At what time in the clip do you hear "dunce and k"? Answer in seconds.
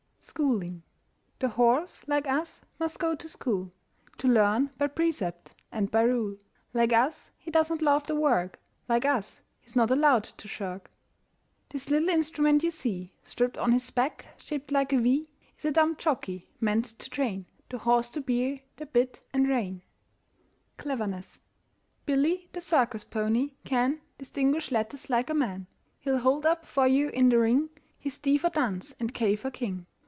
28.51-29.35